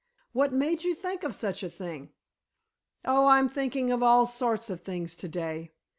What 0.33 0.51
made 0.51 0.83
you 0.83 0.95
think 0.95 1.21
of 1.23 1.35
such 1.35 1.61
a 1.61 1.69
thing?" 1.69 2.09
"Oh, 3.05 3.27
I'm 3.27 3.47
thinking 3.47 3.91
of 3.91 4.01
all 4.01 4.25
sorts 4.25 4.71
of 4.71 4.81
things 4.81 5.15
to 5.17 5.27
day. 5.27 5.73